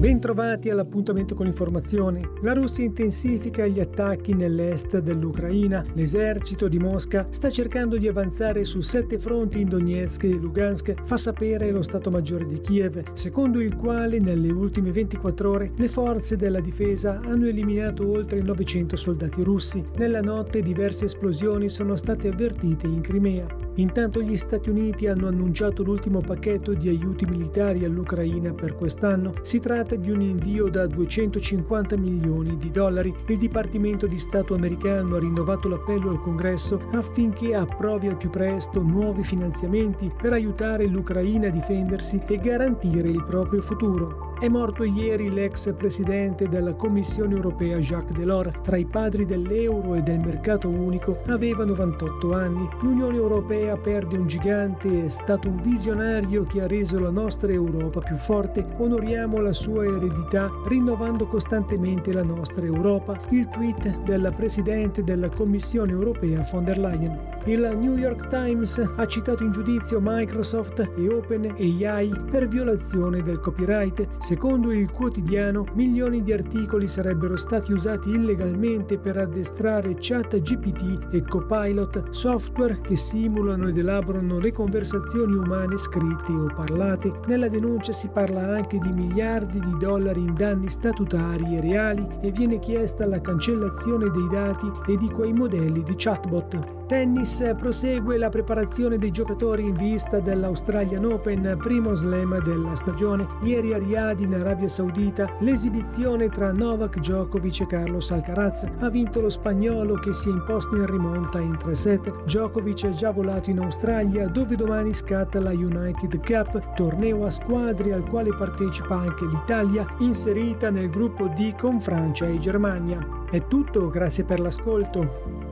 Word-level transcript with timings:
Bentrovati 0.00 0.70
all'appuntamento 0.70 1.34
con 1.34 1.44
l'informazione. 1.44 2.30
La 2.40 2.54
Russia 2.54 2.82
intensifica 2.82 3.66
gli 3.66 3.80
attacchi 3.80 4.32
nell'est 4.32 4.98
dell'Ucraina. 4.98 5.84
L'esercito 5.92 6.68
di 6.68 6.78
Mosca 6.78 7.26
sta 7.28 7.50
cercando 7.50 7.98
di 7.98 8.08
avanzare 8.08 8.64
su 8.64 8.80
sette 8.80 9.18
fronti 9.18 9.60
in 9.60 9.68
Donetsk 9.68 10.24
e 10.24 10.38
Lugansk, 10.38 11.02
fa 11.04 11.18
sapere 11.18 11.70
lo 11.70 11.82
Stato 11.82 12.10
Maggiore 12.10 12.46
di 12.46 12.60
Kiev, 12.60 13.12
secondo 13.12 13.60
il 13.60 13.76
quale 13.76 14.18
nelle 14.20 14.50
ultime 14.50 14.90
24 14.90 15.50
ore 15.50 15.72
le 15.76 15.88
forze 15.88 16.34
della 16.34 16.60
difesa 16.60 17.20
hanno 17.22 17.44
eliminato 17.44 18.10
oltre 18.10 18.40
900 18.40 18.96
soldati 18.96 19.42
russi. 19.42 19.84
Nella 19.98 20.22
notte 20.22 20.62
diverse 20.62 21.04
esplosioni 21.04 21.68
sono 21.68 21.94
state 21.96 22.28
avvertite 22.28 22.86
in 22.86 23.02
Crimea. 23.02 23.68
Intanto 23.80 24.20
gli 24.20 24.36
Stati 24.36 24.68
Uniti 24.68 25.06
hanno 25.06 25.26
annunciato 25.26 25.82
l'ultimo 25.82 26.20
pacchetto 26.20 26.74
di 26.74 26.90
aiuti 26.90 27.24
militari 27.24 27.86
all'Ucraina 27.86 28.52
per 28.52 28.76
quest'anno. 28.76 29.32
Si 29.40 29.58
tratta 29.58 29.96
di 29.96 30.10
un 30.10 30.20
invio 30.20 30.68
da 30.68 30.86
250 30.86 31.96
milioni 31.96 32.58
di 32.58 32.70
dollari. 32.70 33.14
Il 33.26 33.38
Dipartimento 33.38 34.06
di 34.06 34.18
Stato 34.18 34.54
americano 34.54 35.16
ha 35.16 35.20
rinnovato 35.20 35.68
l'appello 35.68 36.10
al 36.10 36.20
Congresso 36.20 36.88
affinché 36.92 37.54
approvi 37.54 38.08
al 38.08 38.18
più 38.18 38.28
presto 38.28 38.82
nuovi 38.82 39.22
finanziamenti 39.22 40.12
per 40.14 40.34
aiutare 40.34 40.86
l'Ucraina 40.86 41.48
a 41.48 41.50
difendersi 41.50 42.20
e 42.26 42.36
garantire 42.38 43.08
il 43.08 43.24
proprio 43.24 43.62
futuro. 43.62 44.29
È 44.40 44.48
morto 44.48 44.84
ieri 44.84 45.28
l'ex 45.28 45.70
presidente 45.74 46.48
della 46.48 46.72
Commissione 46.72 47.34
europea 47.34 47.76
Jacques 47.76 48.16
Delors. 48.16 48.50
Tra 48.62 48.78
i 48.78 48.86
padri 48.86 49.26
dell'euro 49.26 49.96
e 49.96 50.00
del 50.00 50.18
mercato 50.18 50.66
unico 50.66 51.20
aveva 51.26 51.66
98 51.66 52.32
anni. 52.32 52.66
L'Unione 52.80 53.16
Europea 53.16 53.76
perde 53.76 54.16
un 54.16 54.26
gigante, 54.26 55.04
è 55.04 55.08
stato 55.10 55.46
un 55.46 55.60
visionario 55.60 56.44
che 56.44 56.62
ha 56.62 56.66
reso 56.66 56.98
la 56.98 57.10
nostra 57.10 57.52
Europa 57.52 58.00
più 58.00 58.16
forte. 58.16 58.66
Onoriamo 58.78 59.40
la 59.40 59.52
sua 59.52 59.84
eredità 59.84 60.50
rinnovando 60.68 61.26
costantemente 61.26 62.10
la 62.10 62.24
nostra 62.24 62.64
Europa. 62.64 63.20
Il 63.28 63.46
tweet 63.50 64.04
della 64.04 64.32
presidente 64.32 65.04
della 65.04 65.28
Commissione 65.28 65.92
Europea 65.92 66.42
von 66.50 66.64
der 66.64 66.78
Leyen. 66.78 67.28
Il 67.44 67.76
New 67.78 67.96
York 67.96 68.28
Times 68.28 68.78
ha 68.96 69.06
citato 69.06 69.44
in 69.44 69.52
giudizio 69.52 69.98
Microsoft 70.00 70.78
e 70.96 71.08
OpenAI 71.08 72.10
per 72.30 72.48
violazione 72.48 73.22
del 73.22 73.38
copyright. 73.40 74.28
Secondo 74.30 74.70
il 74.70 74.92
quotidiano, 74.92 75.66
milioni 75.72 76.22
di 76.22 76.32
articoli 76.32 76.86
sarebbero 76.86 77.34
stati 77.34 77.72
usati 77.72 78.10
illegalmente 78.10 78.96
per 78.96 79.16
addestrare 79.16 79.96
ChatGPT 79.98 81.12
e 81.12 81.22
Copilot, 81.22 82.10
software 82.10 82.80
che 82.80 82.94
simulano 82.94 83.66
ed 83.66 83.78
elaborano 83.78 84.38
le 84.38 84.52
conversazioni 84.52 85.34
umane 85.34 85.76
scritte 85.76 86.30
o 86.30 86.46
parlate. 86.54 87.12
Nella 87.26 87.48
denuncia 87.48 87.90
si 87.90 88.06
parla 88.06 88.54
anche 88.54 88.78
di 88.78 88.92
miliardi 88.92 89.58
di 89.58 89.76
dollari 89.80 90.20
in 90.20 90.34
danni 90.34 90.68
statutari 90.68 91.56
e 91.56 91.60
reali 91.60 92.06
e 92.20 92.30
viene 92.30 92.60
chiesta 92.60 93.06
la 93.06 93.20
cancellazione 93.20 94.10
dei 94.10 94.28
dati 94.30 94.70
e 94.86 94.96
di 94.96 95.10
quei 95.10 95.32
modelli 95.32 95.82
di 95.82 95.94
chatbot. 95.96 96.79
Tennis 96.90 97.54
prosegue 97.56 98.18
la 98.18 98.30
preparazione 98.30 98.98
dei 98.98 99.12
giocatori 99.12 99.62
in 99.62 99.74
vista 99.74 100.18
dell'Australian 100.18 101.04
Open, 101.04 101.56
primo 101.62 101.94
slam 101.94 102.42
della 102.42 102.74
stagione. 102.74 103.28
Ieri 103.44 103.72
a 103.72 103.78
Riyadh 103.78 104.18
in 104.18 104.34
Arabia 104.34 104.66
Saudita 104.66 105.36
l'esibizione 105.38 106.28
tra 106.30 106.50
Novak 106.50 106.98
Djokovic 106.98 107.60
e 107.60 107.66
Carlos 107.68 108.10
Alcaraz. 108.10 108.66
Ha 108.80 108.90
vinto 108.90 109.20
lo 109.20 109.28
spagnolo 109.28 110.00
che 110.00 110.12
si 110.12 110.30
è 110.30 110.32
imposto 110.32 110.74
in 110.74 110.86
rimonta 110.86 111.38
in 111.38 111.56
3 111.56 111.74
set. 111.76 112.24
Djokovic 112.24 112.86
è 112.86 112.90
già 112.90 113.12
volato 113.12 113.50
in 113.50 113.60
Australia 113.60 114.26
dove 114.26 114.56
domani 114.56 114.92
scatta 114.92 115.38
la 115.38 115.52
United 115.52 116.20
Cup, 116.24 116.74
torneo 116.74 117.24
a 117.24 117.30
squadre 117.30 117.92
al 117.92 118.02
quale 118.02 118.34
partecipa 118.34 118.96
anche 118.96 119.26
l'Italia, 119.26 119.86
inserita 119.98 120.70
nel 120.70 120.90
gruppo 120.90 121.28
D 121.28 121.54
con 121.54 121.78
Francia 121.78 122.26
e 122.26 122.36
Germania. 122.38 122.98
È 123.30 123.46
tutto, 123.46 123.90
grazie 123.90 124.24
per 124.24 124.40
l'ascolto. 124.40 125.49